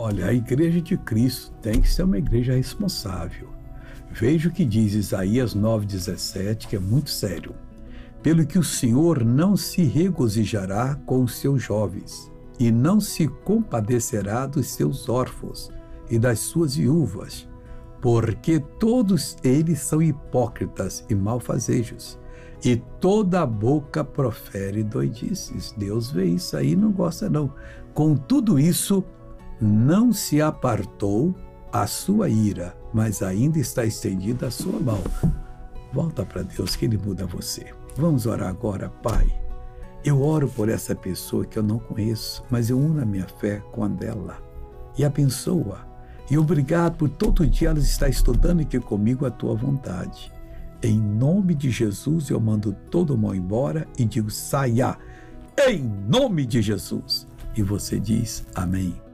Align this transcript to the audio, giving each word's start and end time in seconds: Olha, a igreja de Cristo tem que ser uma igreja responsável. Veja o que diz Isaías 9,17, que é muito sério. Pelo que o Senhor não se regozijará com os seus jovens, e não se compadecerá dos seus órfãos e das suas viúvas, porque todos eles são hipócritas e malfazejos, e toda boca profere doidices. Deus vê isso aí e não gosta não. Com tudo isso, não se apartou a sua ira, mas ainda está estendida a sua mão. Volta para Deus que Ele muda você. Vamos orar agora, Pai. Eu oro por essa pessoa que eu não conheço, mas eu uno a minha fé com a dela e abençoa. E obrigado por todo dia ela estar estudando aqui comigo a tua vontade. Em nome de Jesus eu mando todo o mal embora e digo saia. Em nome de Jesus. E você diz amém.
Olha, 0.00 0.26
a 0.26 0.32
igreja 0.32 0.80
de 0.80 0.96
Cristo 0.96 1.50
tem 1.60 1.80
que 1.80 1.88
ser 1.88 2.04
uma 2.04 2.18
igreja 2.18 2.54
responsável. 2.54 3.48
Veja 4.12 4.48
o 4.48 4.52
que 4.52 4.64
diz 4.64 4.94
Isaías 4.94 5.56
9,17, 5.56 6.68
que 6.68 6.76
é 6.76 6.78
muito 6.78 7.10
sério. 7.10 7.52
Pelo 8.22 8.46
que 8.46 8.60
o 8.60 8.62
Senhor 8.62 9.24
não 9.24 9.56
se 9.56 9.82
regozijará 9.82 10.94
com 11.04 11.24
os 11.24 11.40
seus 11.40 11.60
jovens, 11.60 12.30
e 12.60 12.70
não 12.70 13.00
se 13.00 13.26
compadecerá 13.26 14.46
dos 14.46 14.68
seus 14.68 15.08
órfãos 15.08 15.68
e 16.08 16.16
das 16.16 16.38
suas 16.38 16.76
viúvas, 16.76 17.48
porque 18.00 18.60
todos 18.78 19.36
eles 19.42 19.80
são 19.80 20.00
hipócritas 20.00 21.04
e 21.10 21.14
malfazejos, 21.16 22.16
e 22.64 22.76
toda 23.00 23.44
boca 23.44 24.04
profere 24.04 24.84
doidices. 24.84 25.74
Deus 25.76 26.12
vê 26.12 26.26
isso 26.26 26.56
aí 26.56 26.70
e 26.70 26.76
não 26.76 26.92
gosta 26.92 27.28
não. 27.28 27.52
Com 27.92 28.14
tudo 28.14 28.60
isso, 28.60 29.04
não 29.60 30.12
se 30.12 30.40
apartou 30.40 31.34
a 31.72 31.86
sua 31.86 32.28
ira, 32.28 32.76
mas 32.92 33.22
ainda 33.22 33.58
está 33.58 33.84
estendida 33.84 34.46
a 34.46 34.50
sua 34.50 34.78
mão. 34.80 35.02
Volta 35.92 36.24
para 36.24 36.42
Deus 36.42 36.76
que 36.76 36.84
Ele 36.84 36.98
muda 36.98 37.26
você. 37.26 37.66
Vamos 37.96 38.26
orar 38.26 38.48
agora, 38.48 38.88
Pai. 39.02 39.26
Eu 40.04 40.22
oro 40.22 40.48
por 40.48 40.68
essa 40.68 40.94
pessoa 40.94 41.44
que 41.44 41.58
eu 41.58 41.62
não 41.62 41.78
conheço, 41.78 42.44
mas 42.48 42.70
eu 42.70 42.78
uno 42.78 43.02
a 43.02 43.04
minha 43.04 43.26
fé 43.40 43.62
com 43.72 43.82
a 43.84 43.88
dela 43.88 44.38
e 44.96 45.04
abençoa. 45.04 45.86
E 46.30 46.36
obrigado 46.36 46.96
por 46.96 47.08
todo 47.08 47.46
dia 47.46 47.70
ela 47.70 47.78
estar 47.78 48.08
estudando 48.08 48.60
aqui 48.60 48.78
comigo 48.78 49.26
a 49.26 49.30
tua 49.30 49.54
vontade. 49.54 50.32
Em 50.82 51.00
nome 51.00 51.54
de 51.54 51.70
Jesus 51.70 52.30
eu 52.30 52.38
mando 52.38 52.72
todo 52.90 53.14
o 53.14 53.18
mal 53.18 53.34
embora 53.34 53.86
e 53.98 54.04
digo 54.04 54.30
saia. 54.30 54.96
Em 55.58 55.82
nome 55.82 56.46
de 56.46 56.62
Jesus. 56.62 57.26
E 57.56 57.62
você 57.62 57.98
diz 57.98 58.46
amém. 58.54 59.07